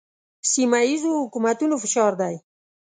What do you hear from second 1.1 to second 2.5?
حکومتونو فشار دی.